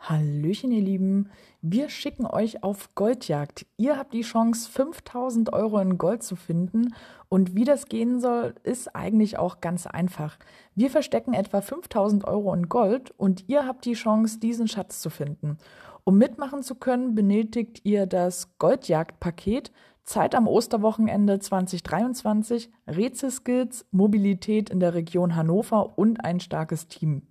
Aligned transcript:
Hallöchen, 0.00 0.70
ihr 0.70 0.82
Lieben. 0.82 1.30
Wir 1.62 1.88
schicken 1.88 2.26
euch 2.26 2.62
auf 2.62 2.94
Goldjagd. 2.94 3.64
Ihr 3.78 3.96
habt 3.96 4.12
die 4.12 4.20
Chance, 4.20 4.70
5000 4.70 5.52
Euro 5.54 5.78
in 5.78 5.96
Gold 5.96 6.22
zu 6.22 6.36
finden. 6.36 6.94
Und 7.30 7.54
wie 7.54 7.64
das 7.64 7.86
gehen 7.86 8.20
soll, 8.20 8.54
ist 8.64 8.94
eigentlich 8.94 9.38
auch 9.38 9.62
ganz 9.62 9.86
einfach. 9.86 10.38
Wir 10.74 10.90
verstecken 10.90 11.32
etwa 11.32 11.62
5000 11.62 12.26
Euro 12.26 12.52
in 12.52 12.68
Gold 12.68 13.12
und 13.16 13.48
ihr 13.48 13.66
habt 13.66 13.86
die 13.86 13.94
Chance, 13.94 14.38
diesen 14.38 14.68
Schatz 14.68 15.00
zu 15.00 15.08
finden. 15.08 15.56
Um 16.04 16.18
mitmachen 16.18 16.62
zu 16.62 16.74
können, 16.74 17.14
benötigt 17.14 17.80
ihr 17.84 18.06
das 18.06 18.58
Goldjagd-Paket 18.58 19.72
Zeit 20.10 20.34
am 20.34 20.46
Osterwochenende 20.48 21.38
2023, 21.38 22.68
Rätselskills, 22.88 23.86
Mobilität 23.92 24.68
in 24.68 24.80
der 24.80 24.94
Region 24.94 25.36
Hannover 25.36 25.96
und 25.96 26.24
ein 26.24 26.40
starkes 26.40 26.88
Team. 26.88 27.22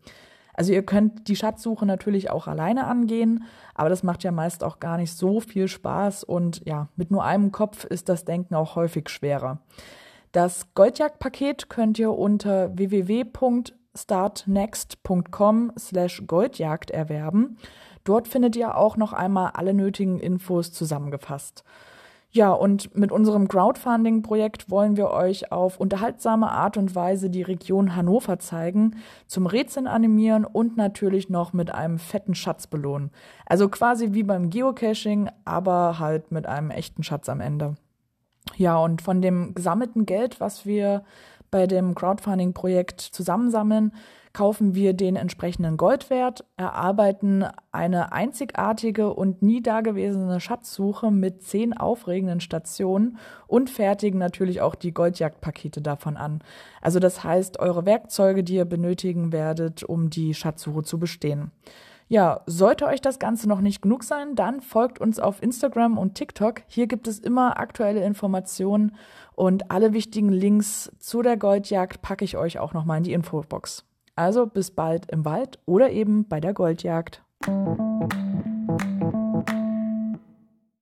Also 0.54 0.72
ihr 0.72 0.84
könnt 0.84 1.28
die 1.28 1.36
Schatzsuche 1.36 1.86
natürlich 1.86 2.30
auch 2.30 2.48
alleine 2.48 2.88
angehen, 2.88 3.44
aber 3.76 3.90
das 3.90 4.04
macht 4.04 4.24
ja 4.24 4.32
meist 4.32 4.64
auch 4.64 4.80
gar 4.80 4.96
nicht 4.96 5.12
so 5.12 5.42
viel 5.42 5.68
Spaß 5.68 6.24
und 6.24 6.66
ja, 6.66 6.88
mit 6.96 7.12
nur 7.12 7.26
einem 7.26 7.52
Kopf 7.52 7.84
ist 7.84 8.08
das 8.08 8.24
Denken 8.24 8.56
auch 8.56 8.78
häufig 8.78 9.10
schwerer. 9.10 9.60
Das 10.32 10.74
Goldjagdpaket 10.74 11.70
könnt 11.70 12.00
ihr 12.00 12.14
unter 12.14 12.78
www.startnext.com 12.78 15.74
slash 15.78 16.24
Goldjagd 16.28 16.92
erwerben. 16.92 17.58
Dort 18.06 18.30
findet 18.30 18.56
ihr 18.56 18.78
auch 18.78 18.96
noch 18.96 19.12
einmal 19.12 19.52
alle 19.56 19.74
nötigen 19.74 20.22
Infos 20.22 20.72
zusammengefasst. 20.72 21.66
Ja, 22.32 22.52
und 22.52 22.96
mit 22.96 23.12
unserem 23.12 23.48
Crowdfunding-Projekt 23.48 24.70
wollen 24.70 24.98
wir 24.98 25.10
euch 25.10 25.52
auf 25.52 25.80
unterhaltsame 25.80 26.52
Art 26.52 26.78
und 26.78 26.94
Weise 26.94 27.32
die 27.32 27.42
Region 27.42 27.96
Hannover 27.96 28.38
zeigen, 28.38 28.98
zum 29.26 29.48
Rätseln 29.48 29.88
animieren 29.88 30.46
und 30.46 30.78
natürlich 30.78 31.30
noch 31.30 31.54
mit 31.54 31.74
einem 31.74 31.98
fetten 31.98 32.36
Schatz 32.36 32.68
belohnen. 32.68 33.10
Also 33.48 33.68
quasi 33.68 34.14
wie 34.14 34.22
beim 34.22 34.52
Geocaching, 34.52 35.30
aber 35.44 35.98
halt 35.98 36.32
mit 36.32 36.46
einem 36.46 36.70
echten 36.70 37.02
Schatz 37.02 37.30
am 37.30 37.42
Ende. 37.42 37.76
Ja, 38.58 38.78
und 38.78 39.02
von 39.02 39.22
dem 39.22 39.56
gesammelten 39.56 40.06
Geld, 40.06 40.40
was 40.40 40.68
wir 40.68 41.04
bei 41.52 41.68
dem 41.68 41.96
Crowdfunding-Projekt 41.96 43.02
zusammensammeln, 43.02 43.92
kaufen 44.34 44.76
wir 44.76 44.94
den 44.94 45.16
entsprechenden 45.16 45.76
Goldwert, 45.78 46.46
erarbeiten 46.56 47.46
eine 47.72 48.12
einzigartige 48.12 49.14
und 49.14 49.42
nie 49.42 49.62
dagewesene 49.62 50.40
Schatzsuche 50.40 51.12
mit 51.12 51.44
zehn 51.44 51.76
aufregenden 51.76 52.40
Stationen 52.40 53.18
und 53.48 53.70
fertigen 53.70 54.20
natürlich 54.20 54.62
auch 54.62 54.76
die 54.76 54.94
Goldjagdpakete 54.94 55.82
davon 55.82 56.16
an. 56.16 56.44
Also 56.82 57.00
das 57.00 57.24
heißt, 57.24 57.60
eure 57.60 57.86
Werkzeuge, 57.86 58.44
die 58.44 58.56
ihr 58.56 58.66
benötigen 58.66 59.32
werdet, 59.32 59.84
um 59.84 60.10
die 60.10 60.34
Schatzsuche 60.34 60.84
zu 60.84 61.00
bestehen. 61.00 61.52
Ja, 62.12 62.42
sollte 62.48 62.88
euch 62.88 63.02
das 63.02 63.20
Ganze 63.20 63.48
noch 63.48 63.62
nicht 63.62 63.84
genug 63.84 64.04
sein, 64.04 64.34
dann 64.34 64.62
folgt 64.62 65.00
uns 65.00 65.20
auf 65.20 65.44
Instagram 65.44 66.00
und 66.00 66.16
TikTok. 66.16 66.64
Hier 66.66 66.88
gibt 66.88 67.08
es 67.08 67.20
immer 67.20 67.60
aktuelle 67.60 68.04
Informationen 68.04 68.96
und 69.36 69.70
alle 69.70 69.94
wichtigen 69.94 70.30
Links 70.30 70.92
zu 70.98 71.22
der 71.22 71.38
Goldjagd 71.38 72.02
packe 72.02 72.26
ich 72.26 72.36
euch 72.36 72.58
auch 72.58 72.74
nochmal 72.74 72.98
in 72.98 73.04
die 73.04 73.14
Infobox. 73.14 73.86
Also 74.16 74.48
bis 74.48 74.72
bald 74.72 75.12
im 75.12 75.24
Wald 75.24 75.60
oder 75.68 75.92
eben 75.92 76.28
bei 76.28 76.40
der 76.40 76.56
Goldjagd. 76.56 77.22